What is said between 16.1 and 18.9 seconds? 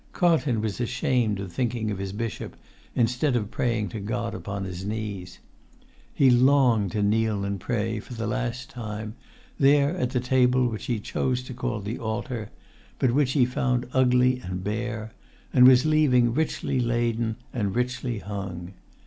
richly laden and richly hung.